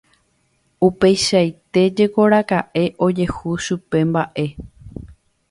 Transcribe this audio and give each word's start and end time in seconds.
Upeichaite 0.87 1.83
jekoraka'e 1.99 2.83
ojehu 3.09 3.55
chupe 3.67 3.97
mba'e. 4.15 4.49